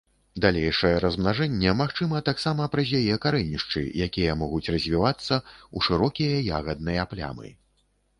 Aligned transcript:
Далейшае 0.43 0.91
размнажэнне 1.01 1.73
магчыма 1.81 2.21
таксама 2.29 2.65
праз 2.75 2.93
яе 2.99 3.17
карэнішчы, 3.25 3.83
якія 4.05 4.35
могуць 4.39 4.71
развівацца 4.77 5.33
ў 5.37 5.77
шырокія 5.89 6.41
ягадныя 6.61 7.07
плямы. 7.13 7.53